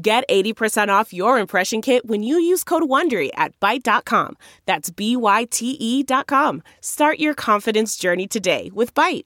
[0.00, 4.36] Get 80% off your impression kit when you use code WONDERY at Byte.com.
[4.64, 6.62] That's B-Y-T-E dot com.
[6.80, 9.24] Start your confidence journey today with Byte.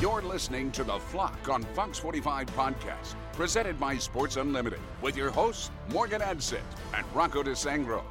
[0.00, 5.30] You're listening to The Flock on Fox 45 Podcast, presented by Sports Unlimited, with your
[5.30, 6.60] hosts, Morgan Adsit
[6.94, 8.04] and Rocco DeSangro.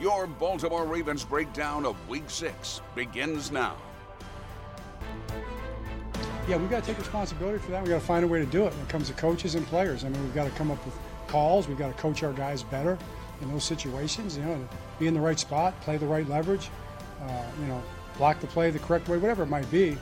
[0.00, 3.76] Your Baltimore Ravens breakdown of Week 6 begins now.
[6.46, 7.82] Yeah, we've got to take responsibility for that.
[7.82, 9.66] We've got to find a way to do it when it comes to coaches and
[9.66, 10.04] players.
[10.04, 10.94] I mean, we've got to come up with
[11.26, 11.68] calls.
[11.68, 12.98] We've got to coach our guys better
[13.40, 16.68] in those situations, you know, be in the right spot, play the right leverage,
[17.22, 17.82] uh, you know,
[18.18, 19.96] block the play the correct way, whatever it might be.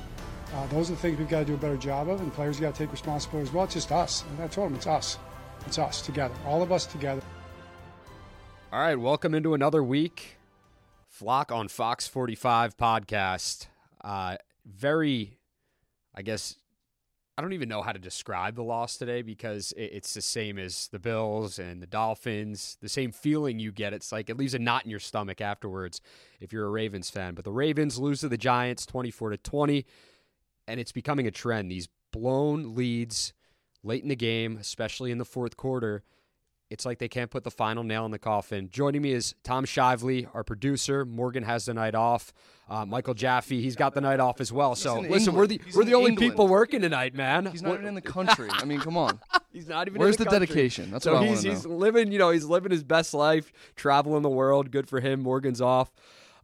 [0.54, 2.60] Uh, those are the things we've got to do a better job of, and players
[2.60, 3.64] got to take responsibility as well.
[3.64, 4.24] It's just us.
[4.30, 5.18] And I told them it's us.
[5.66, 7.22] It's us together, all of us together.
[8.72, 10.38] All right, welcome into another week.
[11.08, 13.68] Flock on Fox 45 podcast.
[14.02, 15.38] Uh, very,
[16.14, 16.56] I guess,
[17.36, 20.88] I don't even know how to describe the loss today because it's the same as
[20.88, 22.76] the Bills and the Dolphins.
[22.80, 23.94] The same feeling you get.
[23.94, 26.00] It's like it leaves a knot in your stomach afterwards
[26.40, 27.34] if you're a Ravens fan.
[27.34, 29.86] But the Ravens lose to the Giants 24 to 20
[30.68, 31.70] and it's becoming a trend.
[31.70, 33.32] These blown leads
[33.82, 36.04] late in the game, especially in the fourth quarter,
[36.72, 38.68] it's like they can't put the final nail in the coffin.
[38.70, 41.04] Joining me is Tom Shively, our producer.
[41.04, 42.32] Morgan has the night off.
[42.68, 44.74] Uh, Michael Jaffe, he's got the night off as well.
[44.74, 45.36] so listen, England.
[45.36, 46.32] we're the He's we're the only England.
[46.32, 47.44] people working tonight, man.
[47.46, 48.48] He's not even in the country.
[48.50, 49.20] I mean, come on.
[49.52, 50.00] He's not even.
[50.00, 50.90] Where's in the, the dedication?
[50.90, 51.76] That's so what I he's wanna he's know.
[51.76, 52.10] living.
[52.12, 54.70] You know, he's living his best life, traveling the world.
[54.70, 55.20] Good for him.
[55.20, 55.92] Morgan's off.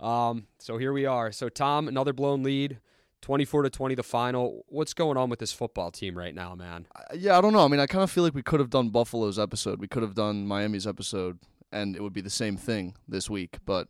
[0.01, 1.33] Um, so here we are.
[1.33, 2.79] So Tom, another blown lead.
[3.21, 4.65] 24 to 20 the final.
[4.69, 6.87] What's going on with this football team right now, man?
[6.95, 7.65] Uh, Yeah, I don't know.
[7.65, 9.81] I mean, I kind of feel like we could have done Buffalo's episode.
[9.81, 11.39] We could have done Miami's episode,
[11.73, 13.59] and it would be the same thing this week.
[13.65, 13.89] But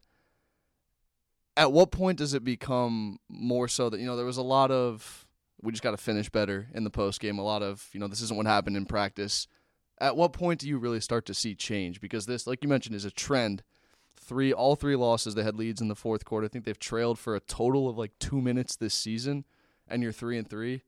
[1.57, 4.71] at what point does it become more so that, you know, there was a lot
[4.71, 5.27] of,
[5.61, 8.07] we just got to finish better in the post game, a lot of, you know,
[8.07, 9.49] this isn't what happened in practice.
[10.01, 12.01] At what point do you really start to see change?
[12.01, 13.65] Because this, like you mentioned, is a trend.
[14.17, 16.45] Three, all three losses, they had leads in the fourth quarter.
[16.45, 19.45] I think they've trailed for a total of like two minutes this season,
[19.89, 20.83] and you're three and three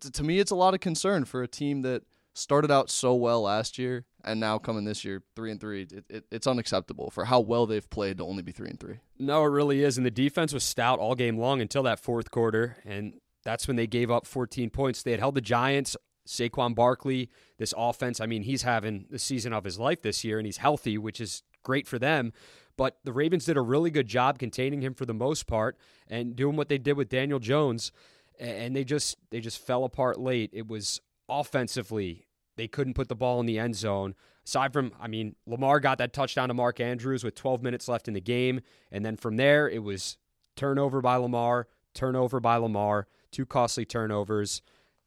[0.00, 2.02] to me, it's a lot of concern for a team that
[2.34, 5.82] started out so well last year and now coming this year three and three.
[5.82, 8.98] It, it, it's unacceptable for how well they've played to only be three and three.
[9.18, 9.96] No, it really is.
[9.96, 12.76] And the defense was stout all game long until that fourth quarter.
[12.84, 15.02] And that's when they gave up 14 points.
[15.02, 18.20] They had held the Giants, Saquon Barkley, this offense.
[18.20, 21.20] I mean, he's having the season of his life this year and he's healthy, which
[21.20, 22.32] is great for them.
[22.78, 25.76] But the Ravens did a really good job containing him for the most part
[26.08, 27.92] and doing what they did with Daniel Jones.
[28.40, 30.48] And they just they just fell apart late.
[30.54, 34.14] It was offensively they couldn't put the ball in the end zone.
[34.46, 38.08] Aside from, I mean, Lamar got that touchdown to Mark Andrews with 12 minutes left
[38.08, 38.60] in the game.
[38.90, 40.16] And then from there, it was
[40.56, 44.62] turnover by Lamar, turnover by Lamar, two costly turnovers.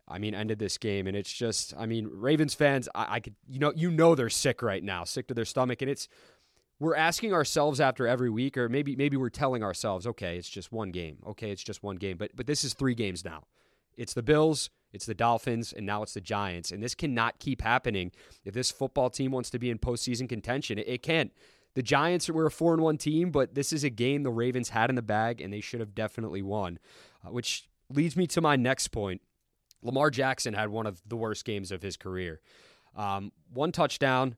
[0.08, 1.08] I mean, ended this game.
[1.08, 4.30] And it's just, I mean, Ravens fans, I, I could, you know, you know, they're
[4.30, 5.82] sick right now, sick to their stomach.
[5.82, 6.08] And it's,
[6.82, 10.72] we're asking ourselves after every week, or maybe maybe we're telling ourselves, okay, it's just
[10.72, 11.20] one game.
[11.28, 12.18] Okay, it's just one game.
[12.18, 13.44] But but this is three games now.
[13.98, 16.72] It's the Bills, it's the Dolphins, and now it's the Giants.
[16.72, 18.12] And this cannot keep happening
[18.46, 20.80] if this football team wants to be in postseason contention.
[20.80, 21.32] It, it can't.
[21.76, 24.70] The Giants were a four and one team, but this is a game the Ravens
[24.70, 26.80] had in the bag, and they should have definitely won.
[27.24, 29.22] Uh, which leads me to my next point.
[29.84, 32.42] Lamar Jackson had one of the worst games of his career.
[32.96, 34.36] Um, one touchdown.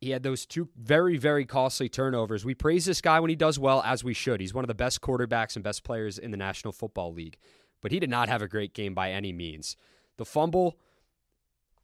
[0.00, 2.44] He had those two very, very costly turnovers.
[2.44, 4.40] We praise this guy when he does well, as we should.
[4.40, 7.36] He's one of the best quarterbacks and best players in the National Football League.
[7.80, 9.76] But he did not have a great game by any means.
[10.16, 10.78] The fumble,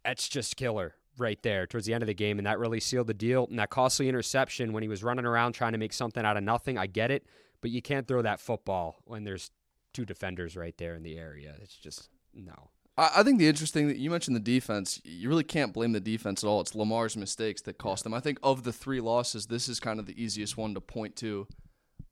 [0.05, 3.07] that's just killer right there towards the end of the game, and that really sealed
[3.07, 3.47] the deal.
[3.49, 6.45] And that costly interception when he was running around trying to make something out of
[6.45, 7.27] nothing, I get it,
[7.61, 9.51] but you can't throw that football when there's
[9.93, 11.55] two defenders right there in the area.
[11.63, 12.71] It's just no.
[12.97, 16.01] I, I think the interesting that you mentioned the defense, you really can't blame the
[16.01, 16.61] defense at all.
[16.61, 18.15] It's Lamar's mistakes that cost them.
[18.15, 21.17] I think of the three losses, this is kind of the easiest one to point
[21.17, 21.47] to.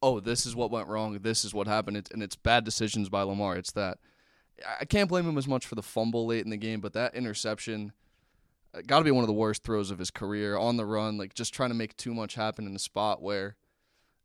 [0.02, 1.18] Oh, this is what went wrong.
[1.20, 1.96] This is what happened.
[1.96, 3.56] It's, and it's bad decisions by Lamar.
[3.56, 3.98] It's that.
[4.80, 7.14] I can't blame him as much for the fumble late in the game, but that
[7.14, 7.92] interception
[8.74, 11.18] uh, got to be one of the worst throws of his career on the run,
[11.18, 13.56] like just trying to make too much happen in a spot where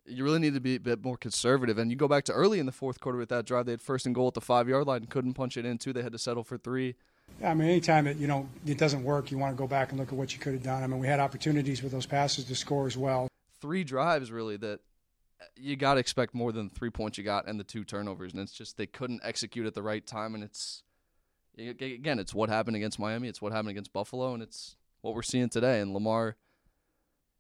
[0.07, 1.77] you really need to be a bit more conservative.
[1.77, 3.81] And you go back to early in the fourth quarter with that drive, they had
[3.81, 5.93] first and goal at the five yard line, couldn't punch it in too.
[5.93, 6.95] They had to settle for three.
[7.41, 9.91] Yeah, I mean, anytime that you know it doesn't work, you want to go back
[9.91, 10.81] and look at what you could have done.
[10.81, 13.27] I mean, we had opportunities with those passes to score as well.
[13.59, 14.79] Three drives really that
[15.41, 18.31] uh, you got to expect more than three points you got and the two turnovers,
[18.31, 20.83] and it's just they couldn't execute at the right time, and it's
[21.57, 25.21] again, it's what happened against Miami, it's what happened against Buffalo, and it's what we're
[25.21, 25.81] seeing today.
[25.81, 26.37] And Lamar,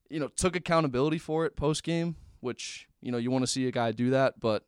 [0.09, 3.67] you know, took accountability for it post game which you know you want to see
[3.67, 4.63] a guy do that, but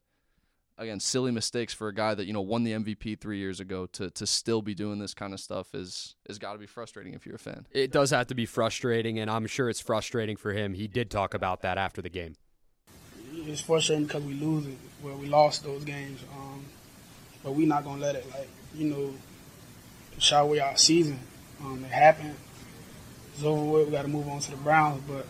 [0.79, 3.85] again, silly mistakes for a guy that you know won the MVP three years ago
[3.87, 7.13] to to still be doing this kind of stuff is is got to be frustrating
[7.13, 7.67] if you're a fan.
[7.71, 10.73] It does have to be frustrating, and I'm sure it's frustrating for him.
[10.73, 12.35] He did talk about that after the game.
[13.31, 16.65] It's frustrating because we lose it, where we lost those games, um,
[17.43, 19.13] but we're not gonna let it like you know
[20.17, 21.19] shy away our season.
[21.61, 22.35] Um, it happened.
[23.33, 23.87] It's over with.
[23.87, 25.25] We got to move on to the Browns, but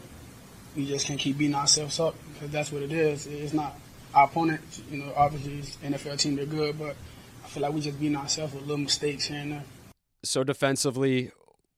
[0.76, 3.28] we just can't keep beating ourselves up because that's what it is.
[3.28, 3.78] It's not
[4.14, 4.62] our opponent.
[4.92, 6.96] You know, obviously, NFL team they're good, but
[7.44, 9.64] I feel like we just beating ourselves with little mistakes here and there.
[10.24, 11.32] So defensively,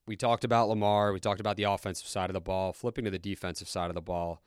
[0.05, 1.13] we talked about Lamar.
[1.13, 2.73] We talked about the offensive side of the ball.
[2.73, 4.41] Flipping to the defensive side of the ball,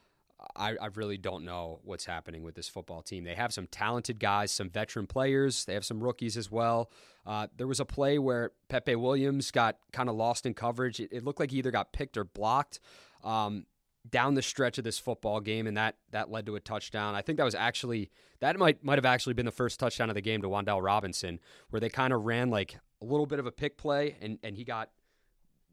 [0.57, 3.25] I, I, really don't know what's happening with this football team.
[3.25, 5.65] They have some talented guys, some veteran players.
[5.65, 6.91] They have some rookies as well.
[7.27, 11.01] Uh, there was a play where Pepe Williams got kind of lost in coverage.
[11.01, 12.81] It, it, looked like he either got picked or blocked.
[13.23, 13.67] Um,
[14.09, 17.15] down the stretch of this football game, and that that led to a touchdown.
[17.15, 18.11] I think that was actually
[18.41, 21.41] that might might have actually been the first touchdown of the game to Wan'Dale Robinson,
[21.71, 24.57] where they kind of ran like a little bit of a pick play, and and
[24.57, 24.91] he got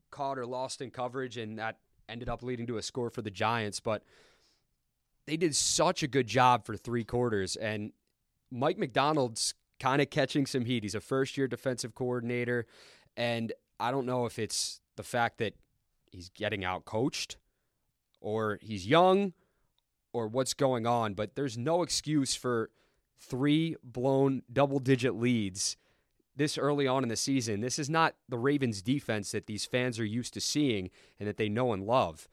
[0.10, 3.31] caught or lost in coverage, and that ended up leading to a score for the
[3.31, 3.80] Giants.
[3.80, 4.04] But
[5.27, 7.92] they did such a good job for three quarters, and
[8.50, 10.84] Mike Macdonald's kind of catching some heat.
[10.84, 12.66] He's a first year defensive coordinator,
[13.18, 15.54] and I don't know if it's the fact that
[16.12, 17.38] he's getting out coached
[18.22, 19.34] or he's young
[20.14, 22.70] or what's going on, but there's no excuse for
[23.20, 25.78] three blown double digit leads
[26.36, 27.62] this early on in the season.
[27.62, 30.90] This is not the Ravens defense that these fans are used to seeing
[31.20, 32.28] and that they know and love.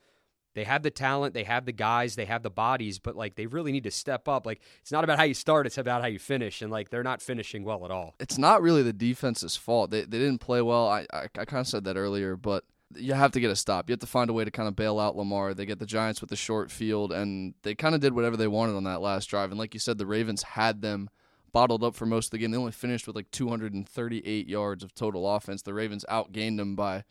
[0.54, 3.46] They have the talent, they have the guys, they have the bodies, but like they
[3.46, 4.44] really need to step up.
[4.44, 7.04] Like it's not about how you start, it's about how you finish, and like they're
[7.04, 8.14] not finishing well at all.
[8.18, 9.90] It's not really the defense's fault.
[9.90, 10.88] They they didn't play well.
[10.88, 12.64] I I, I kind of said that earlier, but
[12.94, 13.88] you have to get a stop.
[13.88, 15.54] You have to find a way to kind of bail out Lamar.
[15.54, 18.48] They get the Giants with the short field, and they kind of did whatever they
[18.48, 19.50] wanted on that last drive.
[19.50, 21.10] And like you said, the Ravens had them
[21.52, 22.50] bottled up for most of the game.
[22.50, 25.62] They only finished with like 238 yards of total offense.
[25.62, 27.04] The Ravens outgained them by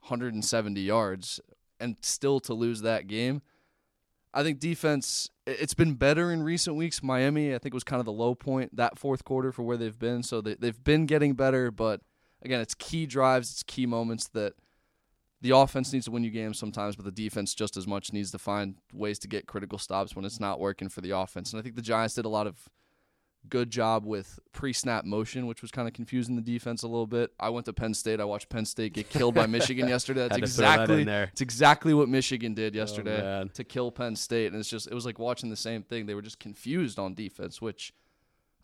[0.00, 1.40] 170 yards,
[1.78, 3.42] and still to lose that game.
[4.36, 7.04] I think defense, it's been better in recent weeks.
[7.04, 9.98] Miami, I think, was kind of the low point that fourth quarter for where they've
[9.98, 10.24] been.
[10.24, 12.00] So they, they've been getting better, but
[12.42, 14.54] again, it's key drives, it's key moments that
[15.44, 18.30] the offense needs to win you games sometimes, but the defense just as much needs
[18.30, 21.52] to find ways to get critical stops when it's not working for the offense.
[21.52, 22.70] And I think the Giants did a lot of
[23.50, 27.30] good job with pre-snap motion, which was kind of confusing the defense a little bit.
[27.38, 28.22] I went to Penn State.
[28.22, 30.28] I watched Penn State get killed by Michigan yesterday.
[30.28, 34.46] That's exactly that it's exactly what Michigan did yesterday oh, to kill Penn State.
[34.46, 36.06] And it's just it was like watching the same thing.
[36.06, 37.92] They were just confused on defense, which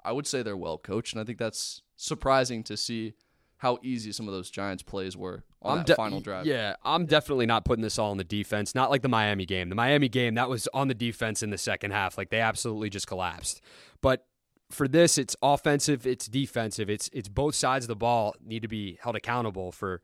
[0.03, 3.13] I would say they're well coached, and I think that's surprising to see
[3.61, 6.47] how easy some of those Giants plays were on I'm that de- final drive.
[6.47, 8.75] Yeah, I'm definitely not putting this all on the defense.
[8.75, 9.69] Not like the Miami game.
[9.69, 12.17] The Miami game that was on the defense in the second half.
[12.17, 13.61] Like they absolutely just collapsed.
[14.01, 14.27] But
[14.71, 16.89] for this, it's offensive, it's defensive.
[16.89, 20.01] It's it's both sides of the ball need to be held accountable for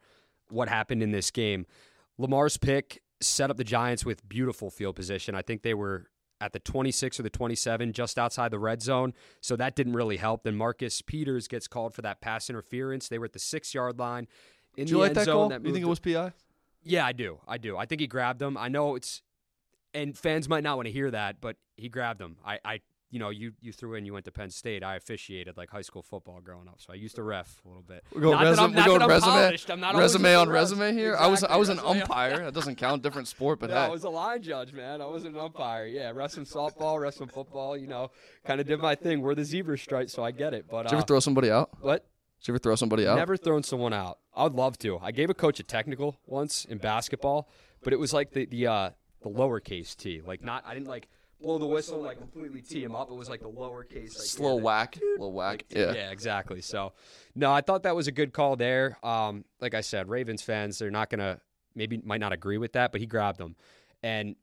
[0.51, 1.65] what happened in this game.
[2.19, 5.35] Lamar's pick set up the Giants with beautiful field position.
[5.35, 6.09] I think they were
[6.41, 9.15] at the 26 or the 27, just outside the red zone.
[9.41, 10.43] So that didn't really help.
[10.45, 13.09] Then Marcus Peters gets called for that pass interference.
[13.09, 14.29] They were at the six yard line.
[14.77, 15.49] In Did you like that zone, call?
[15.49, 16.33] That you think it was PI?
[16.83, 17.41] Yeah, I do.
[17.49, 17.77] I do.
[17.77, 18.57] I think he grabbed him.
[18.57, 19.23] I know it's,
[19.95, 22.37] and fans might not want to hear that, but he grabbed him.
[22.45, 22.81] I, I
[23.17, 24.85] you know, you you threw in, you went to Penn State.
[24.85, 27.83] I officiated like high school football growing up, so I used to ref a little
[27.83, 28.05] bit.
[28.15, 31.13] We're going, resume, we're going resume, resume on resume here.
[31.13, 31.27] Exactly.
[31.27, 32.45] I was I was an umpire.
[32.45, 33.81] that doesn't count, different sport, but no, hey.
[33.81, 35.01] I was a line judge, man.
[35.01, 35.87] I wasn't an umpire.
[35.87, 37.75] Yeah, wrestling softball, wrestling football.
[37.75, 38.11] You know,
[38.45, 39.23] kind of did my thing.
[39.23, 40.67] We're the zebra stripes, so I get it.
[40.71, 41.71] But did you uh, ever throw somebody out?
[41.81, 42.05] What?
[42.41, 43.17] Did you ever throw somebody out?
[43.17, 44.19] Never thrown someone out.
[44.35, 44.99] I would love to.
[44.99, 47.49] I gave a coach a technical once in basketball,
[47.83, 48.91] but it was like the the uh,
[49.23, 50.21] the lowercase t.
[50.21, 50.65] Like not.
[50.67, 51.09] I didn't like
[51.41, 53.11] blow the whistle like completely tee him up.
[53.11, 55.65] It was like the lowercase, like, slow yeah, whack, little whack.
[55.71, 56.61] Like, yeah, yeah, exactly.
[56.61, 56.93] So,
[57.35, 58.99] no, I thought that was a good call there.
[59.03, 61.41] Um, like I said, Ravens fans, they're not gonna
[61.75, 63.57] maybe might not agree with that, but he grabbed them,
[64.03, 64.37] and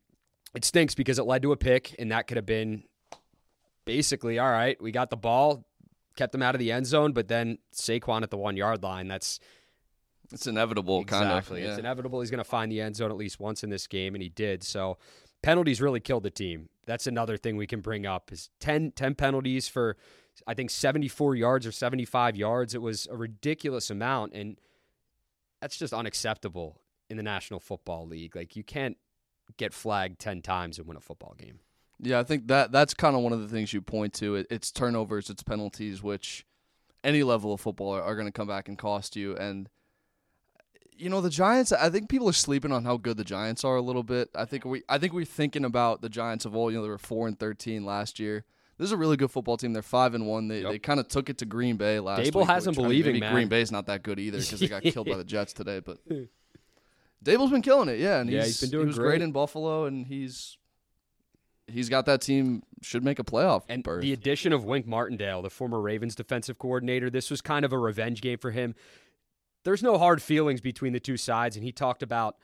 [0.55, 2.83] it stinks because it led to a pick, and that could have been
[3.85, 4.81] basically all right.
[4.81, 5.65] We got the ball,
[6.15, 9.07] kept them out of the end zone, but then Saquon at the one yard line.
[9.07, 9.39] That's
[10.31, 11.27] it's inevitable, exactly.
[11.27, 11.57] kind of.
[11.57, 11.69] Yeah.
[11.69, 12.21] It's inevitable.
[12.21, 14.29] He's going to find the end zone at least once in this game, and he
[14.29, 14.63] did.
[14.63, 14.97] So
[15.43, 16.69] penalties really killed the team.
[16.88, 19.95] That's another thing we can bring up is 10, 10 penalties for
[20.47, 22.73] I think 74 yards or 75 yards.
[22.73, 24.59] It was a ridiculous amount and
[25.62, 28.35] that's just unacceptable in the National Football League.
[28.35, 28.97] Like you can't
[29.57, 31.59] get flagged 10 times and win a football game.
[32.00, 34.35] Yeah, I think that that's kind of one of the things you point to.
[34.35, 36.45] It, it's turnovers, it's penalties, which
[37.03, 39.38] any level of football are, are going to come back and cost you.
[39.38, 39.69] And
[40.97, 41.71] you know the Giants.
[41.71, 44.29] I think people are sleeping on how good the Giants are a little bit.
[44.35, 46.71] I think we I think we're thinking about the Giants of old.
[46.71, 48.45] You know they were four and thirteen last year.
[48.77, 49.73] This is a really good football team.
[49.73, 50.47] They're five and one.
[50.47, 50.71] They Yep.
[50.71, 52.21] they kind of took it to Green Bay last.
[52.21, 53.33] Daboll week, has them which, I mean, believing, man.
[53.33, 55.79] Green Bay's not that good either because they got killed by the Jets today.
[55.79, 56.00] But
[57.23, 58.00] Daboll's been killing it.
[58.00, 59.07] Yeah, and Yeah, he's, he's been doing he was great.
[59.09, 60.57] great in Buffalo, and he's
[61.67, 64.01] he's got that team should make a playoff And berth.
[64.01, 67.77] the addition of Wink Martindale, the former Ravens defensive coordinator, this was kind of a
[67.77, 68.75] revenge game for him.
[69.63, 72.36] There's no hard feelings between the two sides, and he talked about,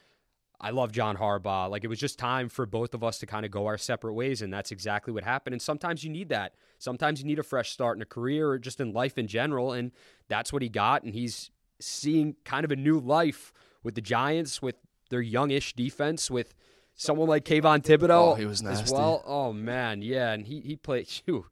[0.62, 1.70] I love John Harbaugh.
[1.70, 4.14] Like it was just time for both of us to kind of go our separate
[4.14, 5.54] ways, and that's exactly what happened.
[5.54, 6.54] And sometimes you need that.
[6.80, 9.72] Sometimes you need a fresh start in a career or just in life in general,
[9.74, 9.92] and
[10.28, 11.04] that's what he got.
[11.04, 11.50] And he's
[11.80, 14.76] seeing kind of a new life with the Giants, with
[15.10, 16.54] their youngish defense, with
[16.96, 18.94] someone like Kayvon Thibodeaux Oh, he was as nasty.
[18.94, 19.24] well.
[19.26, 21.08] Oh man, yeah, and he he played.
[21.26, 21.46] Phew,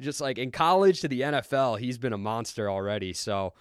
[0.00, 3.12] just like in college to the NFL, he's been a monster already.
[3.12, 3.52] So,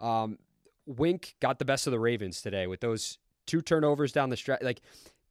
[0.00, 0.38] um,
[0.86, 4.62] Wink got the best of the Ravens today with those two turnovers down the stretch.
[4.62, 4.80] Like,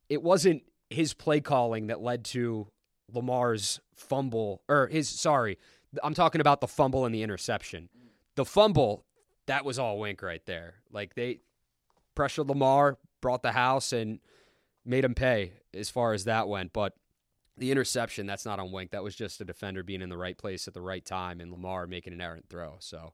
[0.10, 2.68] it wasn't his play calling that led to
[3.12, 5.58] Lamar's fumble, or his sorry,
[6.04, 7.90] I'm talking about the fumble and the interception.
[8.36, 9.06] The fumble,
[9.46, 10.76] that was all Wink right there.
[10.92, 11.42] Like they
[12.16, 14.20] pressured Lamar, brought the house, and
[14.86, 16.74] made him pay as far as that went.
[16.74, 16.96] But
[17.58, 18.92] the interception, that's not on Wink.
[18.92, 21.52] That was just a defender being in the right place at the right time and
[21.52, 22.76] Lamar making an errant throw.
[22.80, 23.14] So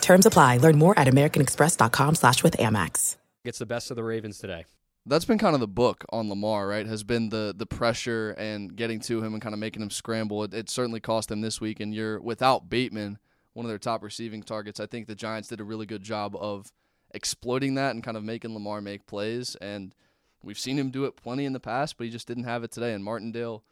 [0.00, 0.58] Terms apply.
[0.58, 3.16] Learn more at americanexpress.com slash with Amex.
[3.44, 4.66] gets the best of the Ravens today.
[5.06, 6.86] that's been kind of the book on Lamar, right?
[6.86, 10.44] Has been the the pressure and getting to him and kind of making him scramble.
[10.44, 11.80] It, it certainly cost them this week.
[11.80, 13.18] And you're without Bateman,
[13.54, 14.78] one of their top receiving targets.
[14.80, 16.72] I think the Giants did a really good job of
[17.12, 19.56] exploiting that and kind of making Lamar make plays.
[19.56, 19.94] And
[20.42, 22.70] we've seen him do it plenty in the past, but he just didn't have it
[22.70, 22.92] today.
[22.92, 23.64] And Martindale,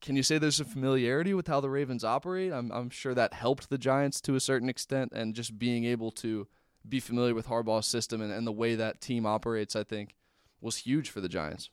[0.00, 2.52] can you say there's a familiarity with how the Ravens operate?
[2.52, 6.10] I'm I'm sure that helped the Giants to a certain extent, and just being able
[6.12, 6.46] to
[6.88, 10.14] be familiar with Harbaugh's system and, and the way that team operates, I think
[10.60, 11.70] was huge for the Giants.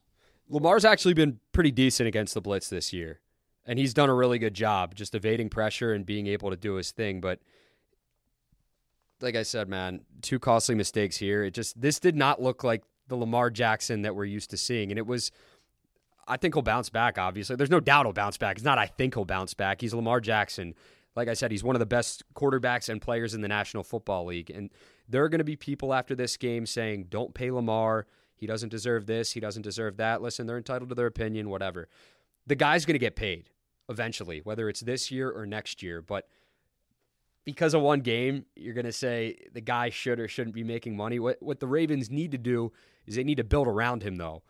[0.49, 3.19] Lamar's actually been pretty decent against the blitz this year,
[3.65, 6.75] and he's done a really good job just evading pressure and being able to do
[6.75, 7.21] his thing.
[7.21, 7.39] But
[9.21, 11.43] like I said, man, two costly mistakes here.
[11.43, 14.91] It just this did not look like the Lamar Jackson that we're used to seeing,
[14.91, 15.31] and it was.
[16.27, 17.17] I think he'll bounce back.
[17.17, 18.57] Obviously, there's no doubt he'll bounce back.
[18.57, 18.77] It's not.
[18.77, 19.81] I think he'll bounce back.
[19.81, 20.75] He's Lamar Jackson.
[21.15, 24.25] Like I said, he's one of the best quarterbacks and players in the National Football
[24.25, 24.69] League, and
[25.07, 28.07] there are going to be people after this game saying, "Don't pay Lamar.
[28.35, 29.33] He doesn't deserve this.
[29.33, 31.49] He doesn't deserve that." Listen, they're entitled to their opinion.
[31.49, 31.87] Whatever.
[32.47, 33.49] The guy's going to get paid
[33.89, 36.01] eventually, whether it's this year or next year.
[36.01, 36.27] But
[37.45, 40.95] because of one game, you're going to say the guy should or shouldn't be making
[40.95, 41.19] money.
[41.19, 42.71] What what the Ravens need to do
[43.05, 44.43] is they need to build around him, though.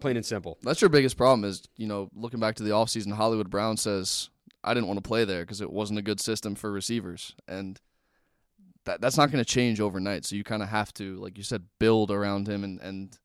[0.00, 0.58] Plain and simple.
[0.62, 4.30] That's your biggest problem is, you know, looking back to the offseason, Hollywood Brown says,
[4.64, 7.34] I didn't want to play there because it wasn't a good system for receivers.
[7.46, 7.80] And
[8.84, 10.24] that that's not going to change overnight.
[10.24, 13.18] So you kind of have to, like you said, build around him and, and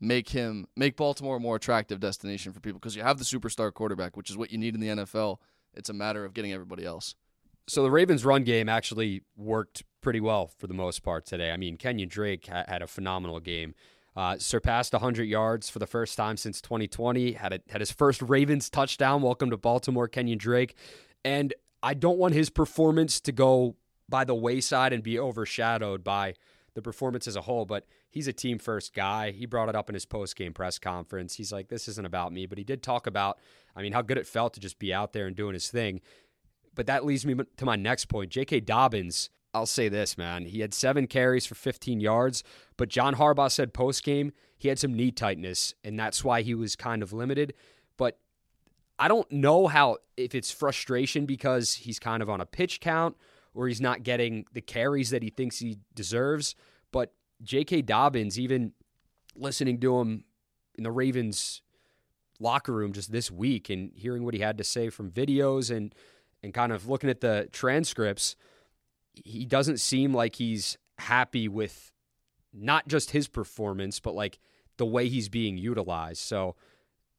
[0.00, 3.72] make him make Baltimore a more attractive destination for people because you have the superstar
[3.72, 5.38] quarterback, which is what you need in the NFL.
[5.74, 7.14] It's a matter of getting everybody else.
[7.68, 11.50] So the Ravens' run game actually worked pretty well for the most part today.
[11.50, 13.74] I mean, Kenyan Drake ha- had a phenomenal game.
[14.16, 17.32] Uh, surpassed 100 yards for the first time since 2020.
[17.32, 19.20] Had a, had his first Ravens touchdown.
[19.20, 20.74] Welcome to Baltimore, Kenyan Drake.
[21.22, 23.76] And I don't want his performance to go
[24.08, 26.34] by the wayside and be overshadowed by
[26.72, 27.66] the performance as a whole.
[27.66, 29.32] But he's a team first guy.
[29.32, 31.34] He brought it up in his post game press conference.
[31.34, 33.38] He's like, "This isn't about me," but he did talk about,
[33.74, 36.00] I mean, how good it felt to just be out there and doing his thing.
[36.74, 38.30] But that leads me to my next point.
[38.30, 38.60] J.K.
[38.60, 40.44] Dobbins, I'll say this, man.
[40.44, 42.44] He had seven carries for 15 yards,
[42.76, 46.54] but John Harbaugh said post game he had some knee tightness, and that's why he
[46.54, 47.54] was kind of limited.
[47.96, 48.18] But
[48.98, 53.16] I don't know how, if it's frustration because he's kind of on a pitch count
[53.54, 56.54] or he's not getting the carries that he thinks he deserves.
[56.92, 57.82] But J.K.
[57.82, 58.72] Dobbins, even
[59.34, 60.24] listening to him
[60.76, 61.62] in the Ravens
[62.38, 65.94] locker room just this week and hearing what he had to say from videos and
[66.42, 68.36] and kind of looking at the transcripts,
[69.24, 71.92] he doesn't seem like he's happy with
[72.52, 74.38] not just his performance, but like
[74.76, 76.22] the way he's being utilized.
[76.22, 76.56] So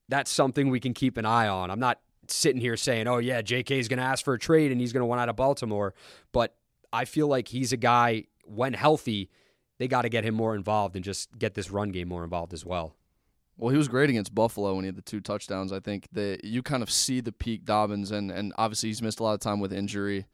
[0.09, 1.69] that's something we can keep an eye on.
[1.69, 3.79] I'm not sitting here saying, "Oh yeah, J.K.
[3.79, 5.93] is going to ask for a trade and he's going to want out of Baltimore,"
[6.31, 6.55] but
[6.91, 9.29] I feel like he's a guy when healthy,
[9.77, 12.53] they got to get him more involved and just get this run game more involved
[12.53, 12.95] as well.
[13.57, 15.73] Well, he was great against Buffalo when he had the two touchdowns.
[15.73, 19.19] I think that you kind of see the peak Dobbins, and and obviously he's missed
[19.19, 20.25] a lot of time with injury.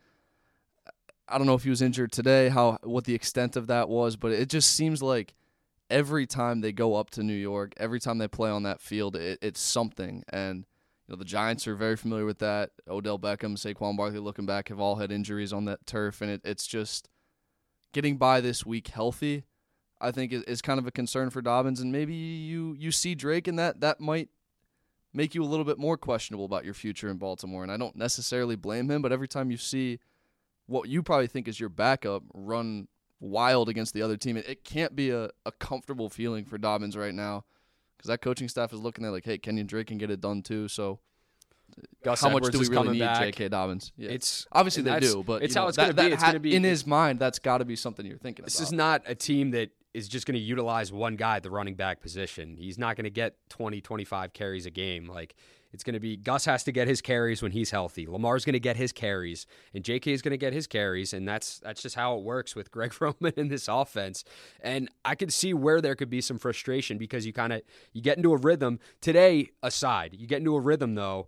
[1.27, 4.15] I don't know if he was injured today, how what the extent of that was,
[4.15, 5.34] but it just seems like
[5.89, 9.15] every time they go up to New York, every time they play on that field,
[9.15, 10.24] it, it's something.
[10.30, 10.65] And
[11.08, 12.72] you know the Giants are very familiar with that.
[12.89, 16.42] Odell Beckham, Saquon Barkley, looking back, have all had injuries on that turf, and it,
[16.44, 17.10] it's just
[17.94, 19.44] getting by this week healthy.
[20.01, 23.15] I think is, is kind of a concern for Dobbins, and maybe you you see
[23.15, 24.30] Drake, and that that might
[25.13, 27.63] make you a little bit more questionable about your future in Baltimore.
[27.63, 30.00] And I don't necessarily blame him, but every time you see
[30.67, 32.88] what you probably think is your backup run
[33.20, 36.96] wild against the other team, it, it can't be a, a comfortable feeling for Dobbins
[36.98, 37.46] right now
[37.98, 40.41] because that coaching staff is looking at like, hey, Kenyan Drake can get it done
[40.41, 40.67] too.
[40.67, 41.00] So
[41.77, 43.22] uh, Gus how Edwards much do we really need back.
[43.22, 43.50] J.K.
[43.50, 43.91] Dobbins?
[43.98, 44.12] Yeah.
[44.12, 46.08] It's obviously they do, but it's you know, how it's going to be.
[46.12, 47.20] It's ha- to be in his mind.
[47.20, 48.67] That's got to be something you're thinking This about.
[48.67, 51.75] is not a team that is just going to utilize one guy at the running
[51.75, 52.57] back position.
[52.57, 55.07] He's not going to get 20, 25 carries a game.
[55.07, 55.35] Like
[55.73, 58.05] it's going to be Gus has to get his carries when he's healthy.
[58.05, 60.13] Lamar's going to get his carries, and J.K.
[60.13, 62.93] is going to get his carries, and that's that's just how it works with Greg
[63.01, 64.23] Roman in this offense.
[64.62, 68.01] And I could see where there could be some frustration because you kind of you
[68.01, 68.79] get into a rhythm.
[69.01, 71.27] Today aside, you get into a rhythm though,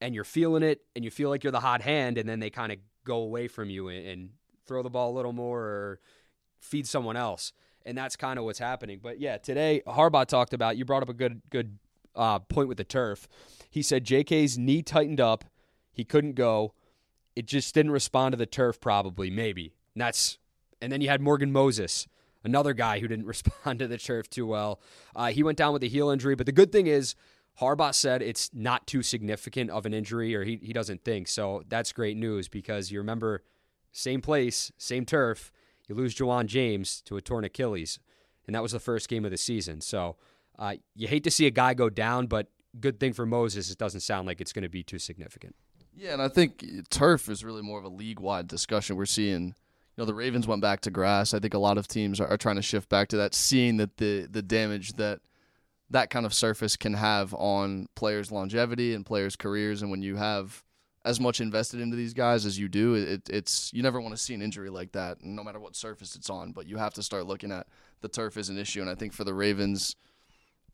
[0.00, 2.50] and you're feeling it, and you feel like you're the hot hand, and then they
[2.50, 4.30] kind of go away from you and, and
[4.66, 6.00] throw the ball a little more or
[6.60, 7.52] feed someone else.
[7.86, 9.00] And that's kind of what's happening.
[9.02, 10.76] But yeah, today Harbaugh talked about.
[10.76, 11.78] You brought up a good good
[12.14, 13.28] uh, point with the turf.
[13.70, 15.44] He said J.K.'s knee tightened up.
[15.92, 16.74] He couldn't go.
[17.36, 18.80] It just didn't respond to the turf.
[18.80, 19.74] Probably, maybe.
[19.94, 20.38] And that's.
[20.82, 22.08] And then you had Morgan Moses,
[22.42, 24.80] another guy who didn't respond to the turf too well.
[25.14, 26.34] Uh, he went down with a heel injury.
[26.34, 27.14] But the good thing is,
[27.60, 31.28] Harbaugh said it's not too significant of an injury, or he he doesn't think.
[31.28, 33.42] So that's great news because you remember,
[33.92, 35.52] same place, same turf.
[35.90, 37.98] You lose Ja'Wuan James to a torn Achilles,
[38.46, 39.80] and that was the first game of the season.
[39.80, 40.14] So
[40.56, 42.46] uh, you hate to see a guy go down, but
[42.78, 45.56] good thing for Moses, it doesn't sound like it's going to be too significant.
[45.92, 48.94] Yeah, and I think turf is really more of a league-wide discussion.
[48.94, 49.54] We're seeing, you
[49.98, 51.34] know, the Ravens went back to grass.
[51.34, 53.78] I think a lot of teams are, are trying to shift back to that, seeing
[53.78, 55.18] that the the damage that
[55.90, 60.14] that kind of surface can have on players' longevity and players' careers, and when you
[60.14, 60.62] have
[61.04, 64.20] as much invested into these guys as you do, it, it's you never want to
[64.20, 66.52] see an injury like that, no matter what surface it's on.
[66.52, 67.66] But you have to start looking at
[68.02, 69.96] the turf as an issue, and I think for the Ravens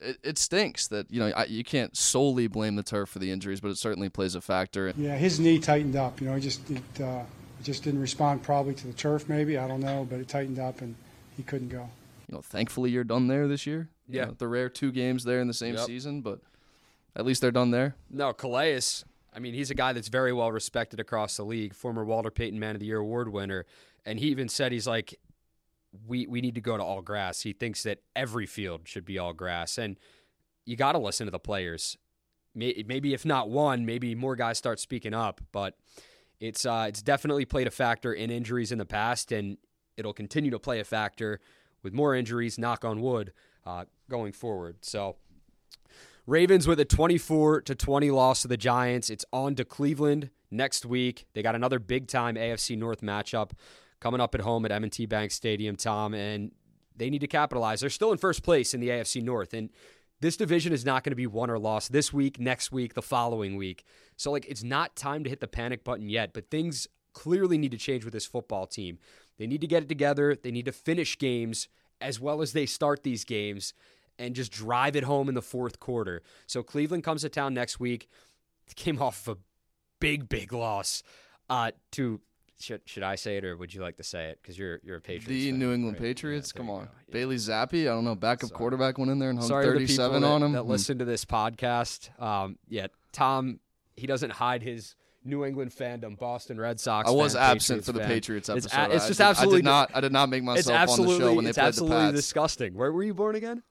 [0.00, 3.30] it, it stinks that you know I, you can't solely blame the turf for the
[3.30, 4.92] injuries, but it certainly plays a factor.
[4.96, 6.20] Yeah, his knee tightened up.
[6.20, 7.22] You know, he just it, uh,
[7.62, 9.28] just didn't respond probably to the turf.
[9.28, 10.94] Maybe I don't know, but it tightened up and
[11.36, 11.88] he couldn't go.
[12.28, 13.88] You know, thankfully you're done there this year.
[14.08, 14.24] You Yeah.
[14.26, 15.86] know, the rare two games there in the same Yep.
[15.86, 16.40] season, but
[17.14, 17.94] at least they're done there.
[18.10, 18.80] No, Calais,
[19.36, 22.58] I mean, he's a guy that's very well respected across the league, former Walter Payton
[22.58, 23.66] Man of the Year award winner.
[24.06, 25.20] And he even said he's like,
[26.06, 27.42] we, we need to go to all grass.
[27.42, 29.76] He thinks that every field should be all grass.
[29.76, 29.98] And
[30.64, 31.98] you got to listen to the players.
[32.54, 35.42] Maybe if not one, maybe more guys start speaking up.
[35.52, 35.76] But
[36.40, 39.58] it's uh, it's definitely played a factor in injuries in the past, and
[39.98, 41.40] it'll continue to play a factor
[41.82, 42.58] with more injuries.
[42.58, 43.34] Knock on wood,
[43.66, 44.78] uh, going forward.
[44.80, 45.16] So
[46.26, 49.10] Ravens with a 24 to 20 loss to the Giants.
[49.10, 51.26] It's on to Cleveland next week.
[51.34, 53.52] They got another big time AFC North matchup
[54.00, 56.50] coming up at home at M&T Bank Stadium, Tom, and
[56.96, 57.80] they need to capitalize.
[57.80, 59.70] They're still in first place in the AFC North and
[60.20, 63.02] this division is not going to be won or lost this week, next week, the
[63.02, 63.84] following week.
[64.16, 67.70] So like it's not time to hit the panic button yet, but things clearly need
[67.72, 68.98] to change with this football team.
[69.38, 70.34] They need to get it together.
[70.34, 71.68] They need to finish games
[72.00, 73.74] as well as they start these games
[74.18, 76.22] and just drive it home in the fourth quarter.
[76.46, 78.08] So Cleveland comes to town next week.
[78.76, 79.40] Came off of a
[80.00, 81.02] big, big loss
[81.48, 82.20] uh, to.
[82.58, 84.38] Should, should I say it or would you like to say it?
[84.40, 85.26] Because you're you're a Patriots.
[85.28, 86.02] The fan, New England right?
[86.06, 86.88] Patriots, Yeah, come on.
[87.08, 87.12] Yeah.
[87.12, 88.56] Bailey Zappe, I don't know, backup Sorry.
[88.56, 90.52] quarterback went in there and hung Sorry 37 people that, on him.
[90.52, 90.70] that Hmm.
[90.70, 92.18] listen to this podcast.
[92.18, 93.60] Um, yeah, Tom,
[93.94, 97.06] he doesn't hide his New England fandom, Boston Red Sox.
[97.06, 98.08] I was fan, absent Patriots for the fan.
[98.08, 98.90] Patriots It's, episode.
[98.90, 99.90] a- it's just did- absolutely I did not.
[99.92, 102.72] I did not make myself on the show when they played the absolutely disgusting.
[102.74, 103.62] Where were you born again?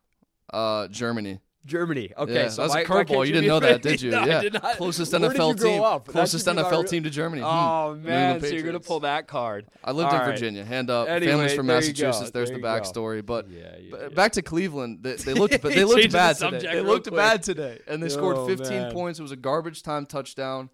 [0.51, 1.39] Uh, Germany.
[1.65, 2.11] Germany.
[2.15, 3.25] Okay, Yeah, so that's a curveball.
[3.25, 4.11] You didn't know that, did you?
[4.11, 4.41] No, I Yeah.
[4.41, 4.77] did not.
[4.77, 6.07] Closest NFL team- up?
[6.07, 7.41] Closest should be my NFL team to Germany.
[7.41, 7.47] Hmm.
[7.47, 9.65] Oh England man, so you're gonna pull that card.
[9.83, 10.27] I lived All in right.
[10.29, 10.63] Virginia.
[10.63, 11.07] Hand up.
[11.09, 11.77] Anyway, Families from there.
[11.77, 12.29] Massachusetts.
[12.29, 13.25] There's There the backstory.
[13.25, 14.99] But, Yeah, yeah, back to Cleveland.
[15.01, 16.59] They, they looked they looked Changing the bad today.
[16.75, 17.15] They looked quick.
[17.17, 18.91] bad today, and they scored Oh, 15 man.
[18.91, 19.17] points.
[19.17, 20.69] It was a garbage time touchdown.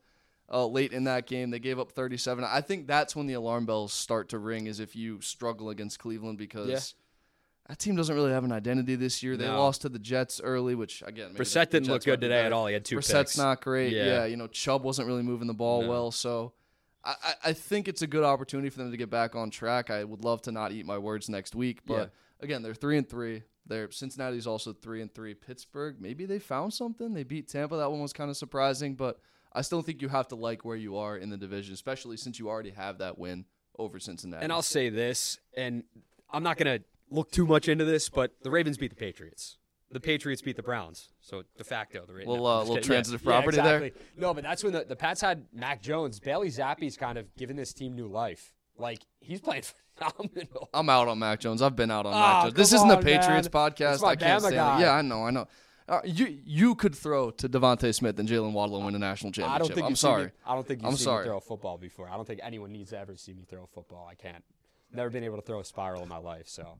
[0.53, 2.43] Uh, late in that game, they gave up 37.
[2.43, 4.67] I think that's when the alarm bells start to ring.
[4.67, 6.95] Is if you struggle against Cleveland because.
[7.67, 9.37] That team doesn't really have an identity this year.
[9.37, 9.59] They No.
[9.59, 12.67] lost to the Jets early, which again, Brissett didn't look good today at all.
[12.67, 13.37] He had two Brissett's picks.
[13.37, 13.93] not great.
[13.93, 14.05] Yeah.
[14.05, 14.25] Yeah.
[14.25, 15.89] you know Chubb wasn't really moving the ball No.
[15.89, 16.53] well, so
[17.03, 19.89] I, I I think it's a good opportunity for them to get back on track.
[19.89, 22.05] I would love to not eat my words next week, but Yeah.
[22.41, 23.43] again, they're three and three.
[23.65, 25.33] They're Cincinnati's also three and three.
[25.33, 27.13] Pittsburgh, maybe they found something.
[27.13, 27.77] They beat Tampa.
[27.77, 29.19] That one was kind of surprising, but
[29.53, 32.37] I still think you have to like where you are in the division, especially since
[32.39, 33.45] you already have that win
[33.77, 34.43] over Cincinnati.
[34.43, 35.83] And I'll say this, and
[36.29, 36.79] I'm not gonna
[37.11, 39.57] look too much into this, but the Ravens beat the Patriots.
[39.91, 42.29] The Patriots beat the Browns, so de facto the Ravens.
[42.29, 43.91] Little, uh, little transitive Yeah, yeah, property there.
[44.17, 46.19] No, but that's when the, the Pats had Mac Jones.
[46.19, 48.53] Bailey Zappe's kind of giving this team new life.
[48.77, 49.63] Like he's playing
[49.97, 50.69] phenomenal.
[50.73, 51.61] I'm out on Mac Jones.
[51.61, 52.53] I've been out on Oh, Mac Jones.
[52.53, 53.71] This isn't the Patriots man.
[53.71, 54.03] podcast.
[54.03, 54.77] I can't Bama stand guy.
[54.77, 54.81] it.
[54.81, 55.47] Yeah, I know, I know.
[55.89, 59.33] Uh, you you could throw to DeVonta Smith and Jaylen Waddle and win a national
[59.33, 59.55] championship.
[59.55, 60.25] I don't think I'm sorry.
[60.25, 61.23] Me, I don't think you've I'm seen sorry.
[61.25, 62.07] me throw a football before.
[62.09, 64.07] I don't think anyone needs to ever see me throw a football.
[64.09, 64.41] I can't.
[64.93, 66.47] Never been able to throw a spiral in my life.
[66.47, 66.77] So,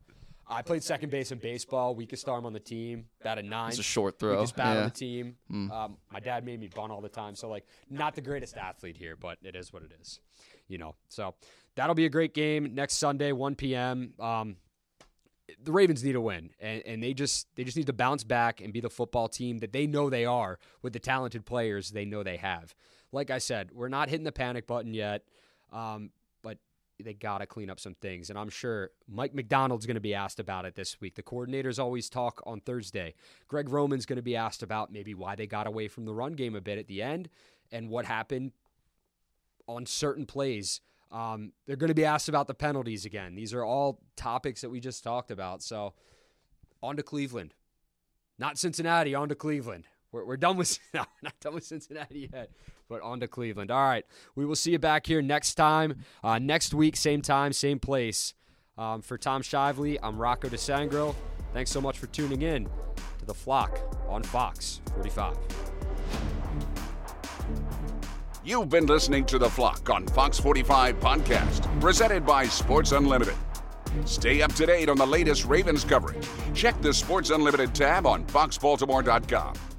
[0.47, 1.95] I played second base in baseball.
[1.95, 3.06] Weakest arm on the team.
[3.24, 3.69] Batted nine.
[3.69, 4.36] It's a short throw.
[4.38, 4.82] Weakest bat on Yeah.
[4.82, 4.88] Hmm.
[4.88, 5.38] the team.
[5.71, 7.36] Um, my dad made me bunt all the time.
[7.36, 10.19] So like, not the greatest athlete here, but it is what it is.
[10.67, 10.95] You know.
[11.08, 11.36] So
[11.76, 14.13] that'll be a great game next Sunday, 1 p.m.
[14.19, 14.58] Um,
[15.63, 18.62] the Ravens need a win, and, and they just they just need to bounce back
[18.62, 22.06] and be the football team that they know they are with the talented players they
[22.06, 22.74] know they have.
[23.12, 25.24] Like I said, we're not hitting the panic button yet,
[25.74, 26.12] um,
[27.02, 30.14] they got to clean up some things, and I'm sure Mike Macdonald's going to be
[30.14, 31.16] asked about it this week.
[31.16, 33.14] The coordinators always talk on Thursday.
[33.48, 36.34] Greg Roman's going to be asked about maybe why they got away from the run
[36.34, 37.30] game a bit at the end
[37.72, 38.52] and what happened
[39.68, 40.82] on certain plays.
[41.12, 43.36] Um, they're going to be asked about the penalties again.
[43.36, 45.62] These are all topics that we just talked about.
[45.62, 45.94] So,
[46.82, 47.54] on to Cleveland.
[48.40, 49.86] Not Cincinnati, on to Cleveland.
[50.12, 52.52] We're, we're done with no, not done with Cincinnati yet,
[52.91, 53.71] but on to Cleveland.
[53.71, 57.54] All right, we will see you back here next time, uh, next week, same time,
[57.54, 58.36] same place.
[58.77, 61.15] Um, for Tom Shively, I'm Rocco DeSangro.
[61.54, 62.65] Thanks so much for tuning in
[63.19, 65.38] to the Flock on Fox 45.
[68.43, 73.36] You've been listening to The Flock on Fox 45 podcast, presented by Sports Unlimited.
[74.06, 76.27] Stay up to date on the latest Ravens coverage.
[76.56, 79.70] Check the Sports Unlimited tab on foxbaltimore.com